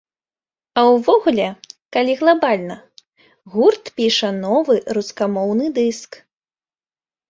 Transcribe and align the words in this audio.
А 0.79 0.85
ўвогуле, 0.93 1.49
калі 1.97 2.17
глабальна, 2.23 2.79
гурт 3.59 3.83
піша 4.03 4.29
новы 4.43 4.75
рускамоўны 5.01 5.65
дыск. 5.81 6.11